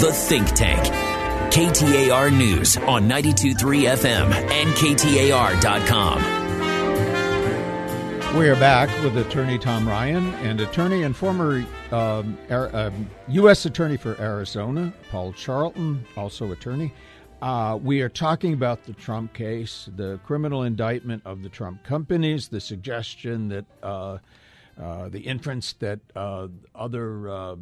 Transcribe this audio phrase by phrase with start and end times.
[0.00, 0.80] The Think Tank.
[1.52, 6.22] KTAR News on 923 FM and KTAR.com.
[8.38, 12.90] We are back with attorney Tom Ryan and attorney and former um, uh,
[13.28, 13.66] U.S.
[13.66, 16.94] Attorney for Arizona, Paul Charlton, also attorney.
[17.42, 22.48] Uh, we are talking about the Trump case, the criminal indictment of the Trump companies,
[22.48, 24.16] the suggestion that uh,
[24.80, 27.58] uh the inference that uh, other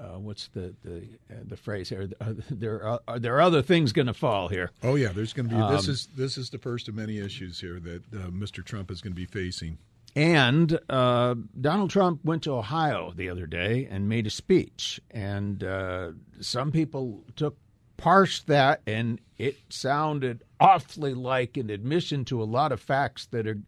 [0.00, 1.02] uh, what's the the,
[1.46, 2.08] the phrase here?
[2.50, 4.70] there are, are there other things going to fall here?
[4.82, 5.60] Oh yeah, there's going to be.
[5.60, 8.64] Um, this is this is the first of many issues here that Mr.
[8.64, 9.78] Trump is going to be facing.
[10.16, 15.00] And uh, Donald Trump went to Ohio the other day and made a speech.
[15.10, 17.56] And uh, some people took
[17.96, 23.46] parsed that, and it sounded awfully like an admission to a lot of facts that
[23.46, 23.58] are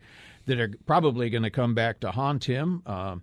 [0.46, 2.82] that are probably going to come back to haunt him.
[2.84, 3.16] Uh,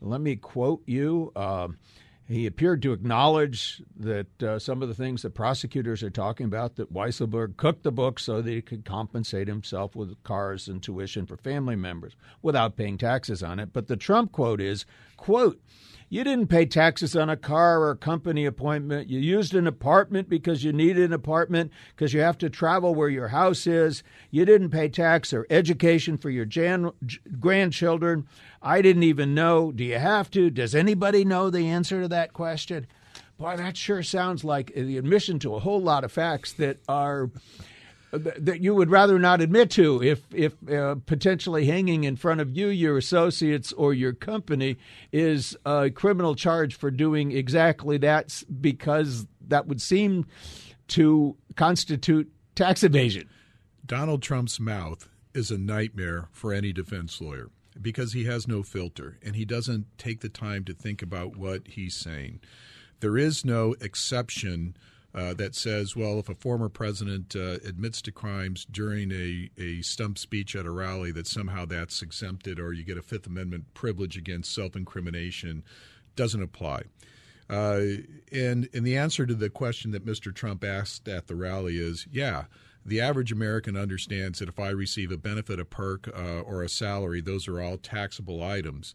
[0.00, 1.32] let me quote you.
[2.26, 6.76] He appeared to acknowledge that uh, some of the things that prosecutors are talking about,
[6.76, 11.26] that Weisselberg cooked the book so that he could compensate himself with cars and tuition
[11.26, 13.74] for family members without paying taxes on it.
[13.74, 14.86] But the Trump quote is,
[15.18, 15.60] quote,
[16.14, 19.10] you didn't pay taxes on a car or a company appointment.
[19.10, 23.08] You used an apartment because you needed an apartment because you have to travel where
[23.08, 24.04] your house is.
[24.30, 26.92] You didn't pay tax or education for your jan-
[27.40, 28.28] grandchildren.
[28.62, 29.72] I didn't even know.
[29.72, 30.50] Do you have to?
[30.50, 32.86] Does anybody know the answer to that question?
[33.36, 37.28] Boy, that sure sounds like the admission to a whole lot of facts that are
[38.18, 42.56] that you would rather not admit to if if uh, potentially hanging in front of
[42.56, 44.76] you your associates or your company
[45.12, 50.26] is a criminal charge for doing exactly that because that would seem
[50.88, 53.28] to constitute tax evasion.
[53.86, 59.18] Donald Trump's mouth is a nightmare for any defense lawyer because he has no filter
[59.22, 62.40] and he doesn't take the time to think about what he's saying.
[63.00, 64.76] There is no exception
[65.14, 69.80] uh, that says, well, if a former president uh, admits to crimes during a, a
[69.82, 73.72] stump speech at a rally, that somehow that's exempted or you get a Fifth Amendment
[73.74, 75.62] privilege against self incrimination,
[76.16, 76.82] doesn't apply.
[77.48, 77.80] Uh,
[78.32, 80.34] and, and the answer to the question that Mr.
[80.34, 82.44] Trump asked at the rally is yeah,
[82.84, 86.68] the average American understands that if I receive a benefit, a perk, uh, or a
[86.68, 88.94] salary, those are all taxable items.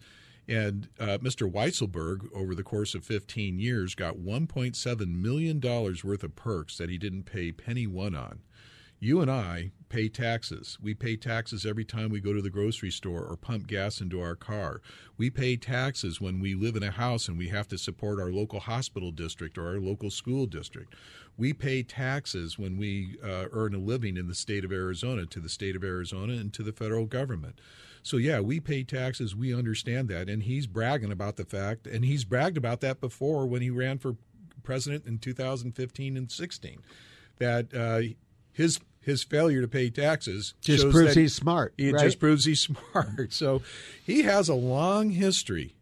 [0.49, 1.49] And uh, Mr.
[1.49, 6.97] Weisselberg, over the course of 15 years, got $1.7 million worth of perks that he
[6.97, 8.39] didn't pay penny one on.
[9.01, 10.77] You and I pay taxes.
[10.81, 14.19] We pay taxes every time we go to the grocery store or pump gas into
[14.19, 14.81] our car.
[15.17, 18.29] We pay taxes when we live in a house and we have to support our
[18.29, 20.95] local hospital district or our local school district.
[21.37, 25.39] We pay taxes when we uh, earn a living in the state of Arizona to
[25.39, 27.59] the state of Arizona and to the federal government.
[28.03, 29.33] So yeah, we pay taxes.
[29.33, 33.45] We understand that, and he's bragging about the fact, and he's bragged about that before
[33.45, 34.17] when he ran for
[34.63, 36.79] president in 2015 and 16,
[37.39, 38.13] that uh,
[38.51, 41.73] his his failure to pay taxes just proves he's smart.
[41.77, 42.03] It right?
[42.03, 43.33] just proves he's smart.
[43.33, 43.61] So
[44.05, 45.75] he has a long history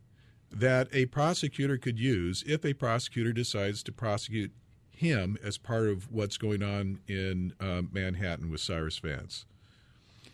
[0.51, 4.51] that a prosecutor could use if a prosecutor decides to prosecute
[4.91, 9.45] him as part of what's going on in uh, Manhattan with Cyrus Vance.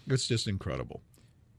[0.08, 1.02] It's just incredible.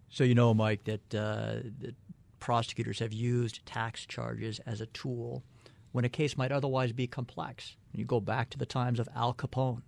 [0.09, 1.95] So you know, Mike, that, uh, that
[2.39, 5.43] prosecutors have used tax charges as a tool
[5.93, 7.77] when a case might otherwise be complex.
[7.93, 9.83] You go back to the times of Al Capone.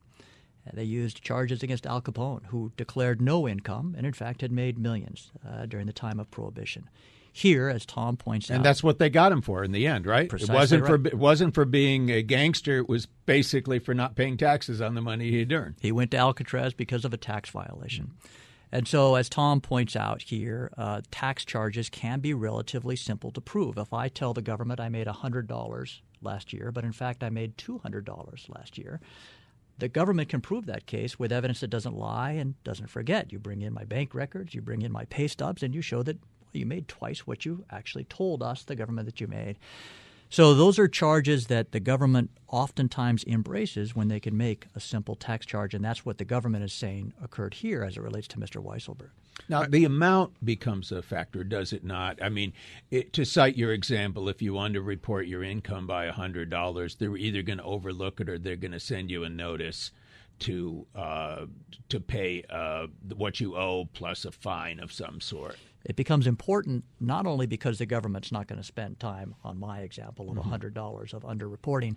[0.72, 4.78] They used charges against Al Capone, who declared no income and, in fact, had made
[4.78, 6.88] millions uh, during the time of Prohibition.
[7.32, 9.86] Here, as Tom points and out, and that's what they got him for in the
[9.86, 10.32] end, right?
[10.32, 10.88] It wasn't right.
[10.88, 12.78] for it wasn't for being a gangster.
[12.78, 15.74] It was basically for not paying taxes on the money he'd earned.
[15.82, 18.06] He went to Alcatraz because of a tax violation.
[18.06, 18.26] Mm-hmm.
[18.72, 23.40] And so, as Tom points out here, uh, tax charges can be relatively simple to
[23.40, 23.78] prove.
[23.78, 27.56] If I tell the government I made $100 last year, but in fact I made
[27.56, 29.00] $200 last year,
[29.78, 33.32] the government can prove that case with evidence that doesn't lie and doesn't forget.
[33.32, 36.02] You bring in my bank records, you bring in my pay stubs, and you show
[36.02, 36.18] that
[36.52, 39.58] you made twice what you actually told us, the government, that you made.
[40.28, 45.14] So those are charges that the government oftentimes embraces when they can make a simple
[45.14, 48.38] tax charge, and that's what the government is saying occurred here as it relates to
[48.38, 48.62] Mr.
[48.62, 49.10] Weisselberg.
[49.48, 52.20] Now, the amount becomes a factor, does it not?
[52.22, 52.52] I mean,
[52.90, 57.58] it, to cite your example, if you underreport your income by $100, they're either going
[57.58, 59.92] to overlook it or they're going to send you a notice
[60.38, 61.46] to uh,
[61.88, 62.86] to pay uh,
[63.16, 65.56] what you owe plus a fine of some sort
[65.86, 69.80] it becomes important not only because the government's not going to spend time on my
[69.80, 71.16] example of $100 mm-hmm.
[71.16, 71.94] of underreporting,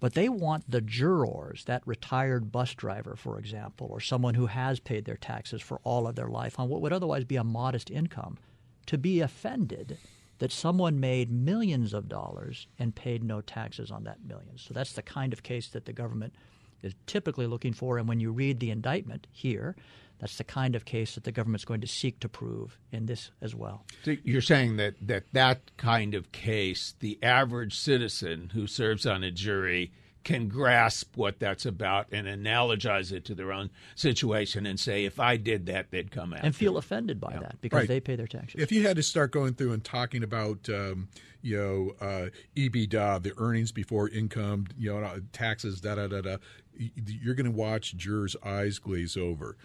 [0.00, 4.80] but they want the jurors, that retired bus driver, for example, or someone who has
[4.80, 7.90] paid their taxes for all of their life on what would otherwise be a modest
[7.90, 8.38] income,
[8.86, 9.98] to be offended
[10.38, 14.56] that someone made millions of dollars and paid no taxes on that million.
[14.56, 16.34] So that's the kind of case that the government
[16.82, 17.98] is typically looking for.
[17.98, 19.76] And when you read the indictment here,
[20.18, 23.30] that's the kind of case that the government's going to seek to prove in this
[23.40, 23.84] as well.
[24.04, 29.22] So you're saying that that, that kind of case, the average citizen who serves on
[29.22, 29.92] a jury
[30.26, 35.20] can grasp what that's about and analogize it to their own situation and say, if
[35.20, 37.40] I did that, they'd come out and feel offended by yeah.
[37.40, 37.88] that because right.
[37.88, 38.60] they pay their taxes.
[38.60, 41.08] If you had to start going through and talking about, um,
[41.42, 46.36] you know, uh, EBITDA, the earnings before income, you know, taxes, da da da da,
[46.76, 49.56] you're going to watch jurors' eyes glaze over.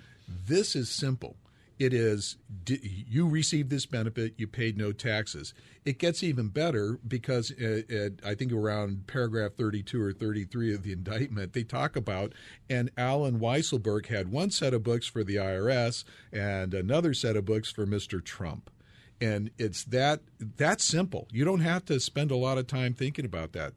[0.47, 1.37] This is simple.
[1.79, 2.37] It is
[2.67, 5.55] you received this benefit, you paid no taxes.
[5.83, 10.83] It gets even better because it, it, I think around paragraph 32 or 33 of
[10.83, 12.33] the indictment, they talk about,
[12.69, 17.45] and Allen Weisselberg had one set of books for the IRS and another set of
[17.45, 18.23] books for Mr.
[18.23, 18.69] Trump
[19.21, 20.21] and it's that
[20.57, 21.27] that simple.
[21.31, 23.73] You don't have to spend a lot of time thinking about that.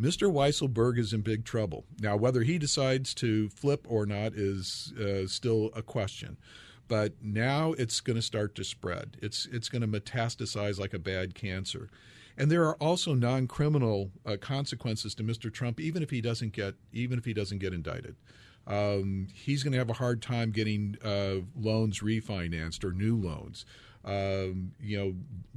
[0.00, 0.30] Mr.
[0.30, 1.84] Weisselberg is in big trouble.
[2.00, 6.36] Now, whether he decides to flip or not is uh, still a question.
[6.88, 9.16] But now it's going to start to spread.
[9.20, 11.90] It's it's going to metastasize like a bad cancer.
[12.38, 15.52] And there are also non-criminal uh, consequences to Mr.
[15.52, 18.16] Trump, even if he doesn't get even if he doesn't get indicted.
[18.68, 23.64] Um, he's going to have a hard time getting uh, loans refinanced or new loans.
[24.06, 25.14] Um, you know,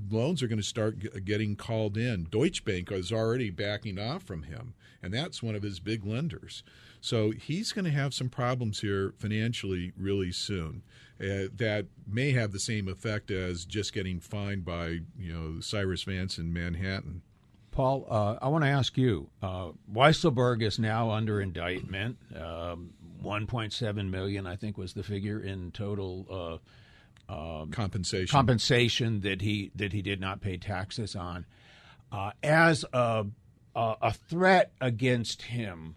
[0.10, 2.28] loans are going to start g- getting called in.
[2.32, 4.74] Deutsche Bank is already backing off from him,
[5.04, 6.64] and that's one of his big lenders.
[7.00, 10.82] So he's going to have some problems here financially really soon
[11.22, 16.04] uh, that may have the same effect as just getting fined by you know Cyrus
[16.04, 17.22] Vance in Manhattan.
[17.72, 19.30] Paul, uh, I want to ask you.
[19.42, 22.18] Uh, Weisselberg is now under indictment.
[22.36, 22.94] Um,
[23.24, 26.58] 1.7 million, I think, was the figure in total uh,
[27.30, 28.28] um, compensation.
[28.28, 31.46] Compensation that he that he did not pay taxes on.
[32.12, 33.26] Uh, as a,
[33.76, 35.96] a, a threat against him,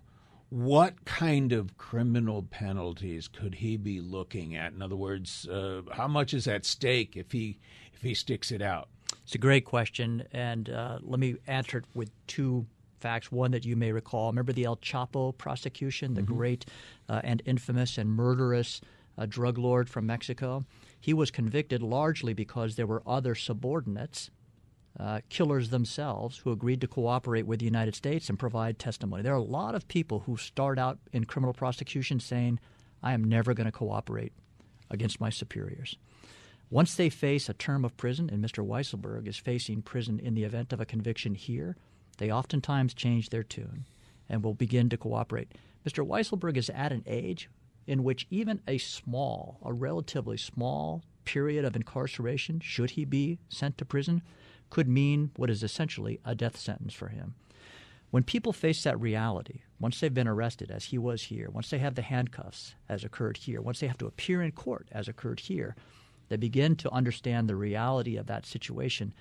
[0.50, 4.75] what kind of criminal penalties could he be looking at?
[4.75, 7.58] In other words, uh, how much is at stake if he
[7.94, 8.88] if he sticks it out?
[9.23, 12.67] It's a great question, and uh, let me answer it with two
[13.00, 13.32] facts.
[13.32, 16.35] One that you may recall: remember the El Chapo prosecution, the mm-hmm.
[16.35, 16.67] great
[17.08, 18.82] uh, and infamous and murderous
[19.17, 20.64] uh, drug lord from Mexico.
[21.02, 24.31] He was convicted largely because there were other subordinates
[25.00, 29.20] uh, killers themselves who agreed to cooperate with the United States and provide testimony.
[29.20, 32.60] There are a lot of people who start out in criminal prosecution saying,
[33.02, 34.32] I am never going to cooperate
[34.90, 35.96] against my superiors.
[36.70, 38.64] Once they face a term of prison, and Mr.
[38.64, 41.76] Weisselberg is facing prison in the event of a conviction here,
[42.19, 43.87] they oftentimes change their tune
[44.28, 45.50] and will begin to cooperate.
[45.84, 46.06] Mr.
[46.06, 47.49] Weisselberg is at an age
[47.87, 53.79] in which even a small, a relatively small period of incarceration, should he be sent
[53.79, 54.23] to prison,
[54.70, 57.34] could mean what is essentially a death sentence for him.
[58.11, 61.79] When people face that reality, once they've been arrested, as he was here, once they
[61.79, 65.40] have the handcuffs, as occurred here, once they have to appear in court, as occurred
[65.40, 65.75] here,
[66.28, 69.14] they begin to understand the reality of that situation.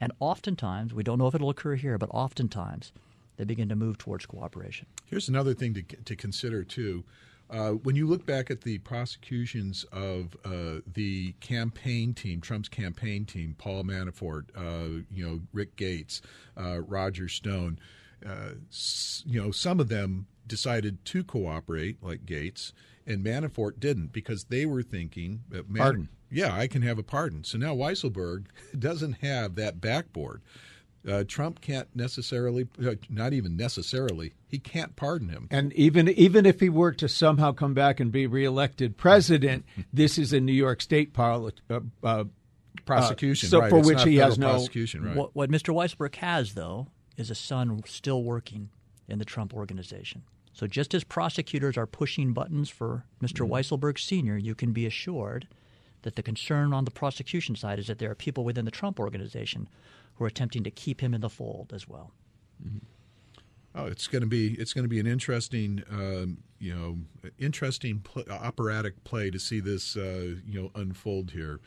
[0.00, 2.92] And oftentimes, we don't know if it'll occur here, but oftentimes,
[3.36, 4.86] they begin to move towards cooperation.
[5.04, 7.04] Here's another thing to, to consider, too.
[7.50, 13.24] Uh, when you look back at the prosecutions of uh, the campaign team, Trump's campaign
[13.24, 16.20] team, Paul Manafort, uh, you know, Rick Gates,
[16.60, 17.78] uh, Roger Stone,
[18.26, 22.72] uh, s- you know, some of them decided to cooperate, like Gates,
[23.06, 26.08] and Manafort didn't because they were thinking, Man- pardon.
[26.30, 27.44] Yeah, I can have a pardon.
[27.44, 28.46] So now Weisselberg
[28.78, 30.42] doesn't have that backboard.
[31.06, 35.48] Uh, Trump can't necessarily, uh, not even necessarily, he can't pardon him.
[35.50, 40.18] And even even if he were to somehow come back and be reelected president, this
[40.18, 42.24] is a New York State pilot, uh, uh,
[42.84, 43.70] prosecution, so right.
[43.70, 45.04] for it's which he has no prosecution.
[45.04, 45.16] Right.
[45.16, 45.74] What, what Mr.
[45.74, 48.70] Weisselberg has, though, is a son still working
[49.08, 50.22] in the Trump organization.
[50.52, 53.54] So just as prosecutors are pushing buttons for mister mm-hmm.
[53.54, 55.46] Weisselberg Sr., you can be assured
[56.02, 58.98] that the concern on the prosecution side is that there are people within the Trump
[58.98, 59.68] organization
[60.18, 62.12] who are attempting to keep him in the fold as well.
[62.64, 62.78] Mm-hmm.
[63.74, 66.98] Oh, it's going to be it's going to be an interesting um, you know
[67.38, 71.60] interesting pl- operatic play to see this uh, you know unfold here.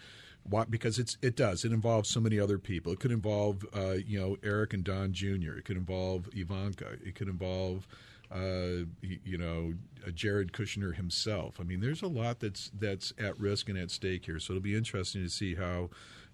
[0.44, 2.92] Why, because it's it does it involves so many other people.
[2.92, 5.54] It could involve uh, you know Eric and Don Jr.
[5.58, 6.98] It could involve Ivanka.
[7.06, 7.88] It could involve
[8.30, 9.74] uh, you know
[10.14, 11.60] Jared Kushner himself.
[11.62, 14.40] I mean, there's a lot that's that's at risk and at stake here.
[14.40, 15.90] So it'll be interesting to see how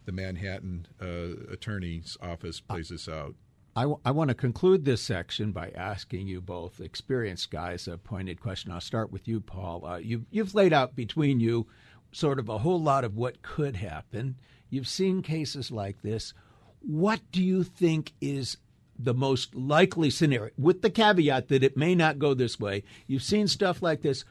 [0.08, 3.36] the Manhattan uh, attorney's office plays this out.
[3.76, 7.98] I, w- I want to conclude this section by asking you both experienced guys a
[7.98, 8.72] pointed question.
[8.72, 9.86] I'll start with you, Paul.
[9.86, 11.68] Uh, you've, you've laid out between you
[12.14, 14.38] sort of a whole lot of what could happen.
[14.70, 16.34] You've seen cases like this.
[16.80, 18.58] What do you think is
[18.98, 22.84] the most likely scenario, with the caveat that it may not go this way?
[23.08, 24.24] You've seen stuff like this.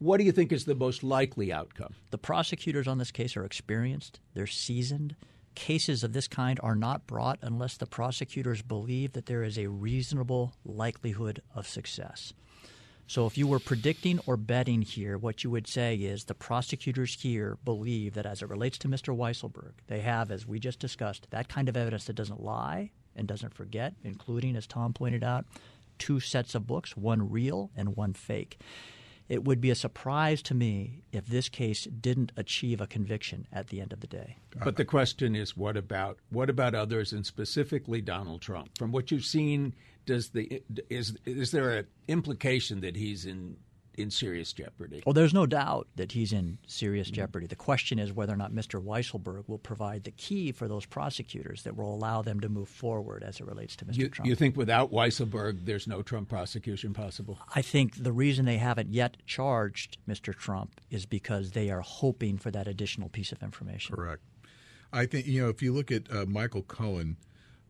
[0.00, 1.94] What do you think is the most likely outcome?
[2.10, 5.14] The prosecutors on this case are experienced, they're seasoned.
[5.54, 9.66] Cases of this kind are not brought unless the prosecutors believe that there is a
[9.66, 12.32] reasonable likelihood of success.
[13.08, 17.20] So, if you were predicting or betting here, what you would say is the prosecutors
[17.20, 19.14] here believe that as it relates to Mr.
[19.14, 23.28] Weisselberg, they have, as we just discussed, that kind of evidence that doesn't lie and
[23.28, 25.44] doesn't forget, including, as Tom pointed out,
[25.98, 28.58] two sets of books, one real and one fake.
[29.30, 33.68] It would be a surprise to me if this case didn't achieve a conviction at
[33.68, 34.38] the end of the day.
[34.64, 38.76] But the question is, what about what about others, and specifically Donald Trump?
[38.76, 39.72] From what you've seen,
[40.04, 40.60] does the
[40.90, 43.56] is is there an implication that he's in
[43.94, 45.02] in serious jeopardy.
[45.04, 47.16] Well, there's no doubt that he's in serious mm-hmm.
[47.16, 47.46] jeopardy.
[47.46, 48.82] The question is whether or not Mr.
[48.82, 53.22] Weisselberg will provide the key for those prosecutors that will allow them to move forward
[53.22, 53.96] as it relates to Mr.
[53.96, 54.28] You, Trump.
[54.28, 57.38] You think without Weisselberg, there's no Trump prosecution possible?
[57.54, 60.34] I think the reason they haven't yet charged Mr.
[60.34, 63.94] Trump is because they are hoping for that additional piece of information.
[63.96, 64.22] Correct.
[64.92, 67.16] I think, you know, if you look at uh, Michael Cohen,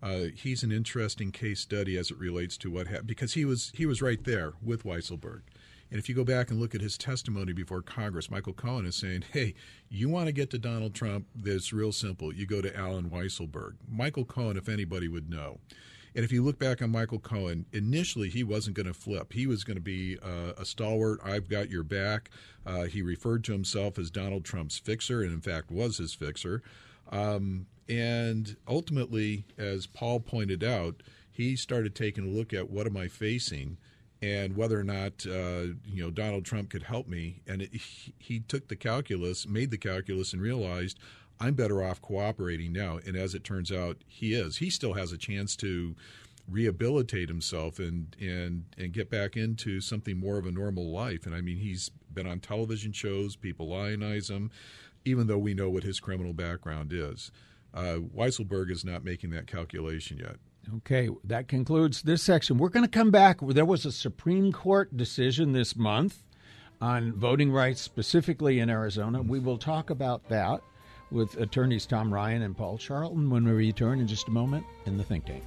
[0.03, 3.71] uh, he's an interesting case study as it relates to what happened because he was
[3.75, 5.43] he was right there with Weisselberg.
[5.91, 8.95] And if you go back and look at his testimony before Congress, Michael Cohen is
[8.95, 9.55] saying, hey,
[9.89, 12.33] you want to get to Donald Trump, it's real simple.
[12.33, 13.75] You go to Allen Weisselberg.
[13.89, 15.59] Michael Cohen, if anybody would know.
[16.15, 19.33] And if you look back on Michael Cohen, initially he wasn't going to flip.
[19.33, 21.21] He was going to be uh, a stalwart.
[21.25, 22.31] I've got your back.
[22.67, 26.63] Uh, he referred to himself as Donald Trump's fixer, and in fact was his fixer.
[27.11, 32.97] Um, and ultimately, as Paul pointed out, he started taking a look at what am
[32.97, 33.79] I facing
[34.23, 37.41] and whether or not uh, you know Donald Trump could help me.
[37.47, 40.99] And it, he, he took the calculus, made the calculus, and realized
[41.41, 42.99] I'm better off cooperating now.
[43.07, 44.59] And as it turns out, he is.
[44.59, 45.97] He still has a chance to
[46.49, 51.27] rehabilitate himself and and and get back into something more of a normal life.
[51.27, 53.37] And I mean, he's been on television shows.
[53.37, 54.51] People lionize him,
[55.05, 57.31] even though we know what his criminal background is.
[57.73, 60.37] Uh, Weisselberg is not making that calculation yet.
[60.77, 62.59] Okay, that concludes this section.
[62.59, 63.39] We're going to come back.
[63.43, 66.23] There was a Supreme Court decision this month
[66.81, 69.21] on voting rights, specifically in Arizona.
[69.21, 70.61] We will talk about that
[71.11, 74.97] with attorneys Tom Ryan and Paul Charlton when we return in just a moment in
[74.97, 75.43] the Think Tank.